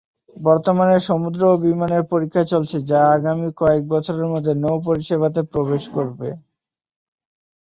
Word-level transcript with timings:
বর্তমানে 0.35 0.95
সমুদ্র 1.09 1.41
ও 1.49 1.61
বিমানের 1.63 2.03
পরিক্ষা 2.11 2.43
চলছে, 2.51 2.77
যা 2.89 2.99
আগামী 3.15 3.47
কয়েক 3.57 3.83
বছরের 3.93 4.27
মধ্যে 4.33 4.53
নৌ 4.63 4.75
পরিষেবাতে 4.87 5.41
প্রবেশের 5.51 5.91
করবে। 5.95 6.29